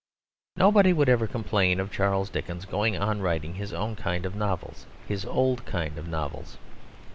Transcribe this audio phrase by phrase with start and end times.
[0.55, 4.87] Nobody would ever complain of Charles Dickens going on writing his own kind of novels,
[5.07, 6.57] his old kind of novels.